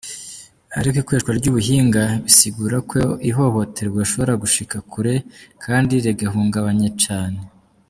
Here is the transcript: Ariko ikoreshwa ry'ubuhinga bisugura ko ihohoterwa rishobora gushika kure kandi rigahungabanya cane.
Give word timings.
Ariko 0.77 0.97
ikoreshwa 1.01 1.31
ry'ubuhinga 1.39 2.03
bisugura 2.25 2.77
ko 2.91 2.99
ihohoterwa 3.29 3.99
rishobora 4.03 4.33
gushika 4.43 4.77
kure 4.91 5.15
kandi 5.63 5.93
rigahungabanya 6.05 6.89
cane. 7.05 7.41